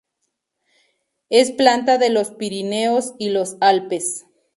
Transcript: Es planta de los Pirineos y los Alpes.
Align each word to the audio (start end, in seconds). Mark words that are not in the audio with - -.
Es 1.29 1.51
planta 1.51 1.99
de 1.99 2.09
los 2.09 2.31
Pirineos 2.31 3.13
y 3.19 3.29
los 3.29 3.57
Alpes. 3.61 4.25